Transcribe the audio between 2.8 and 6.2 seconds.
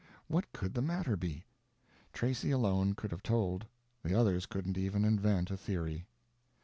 could have told, the others couldn't even invent a theory.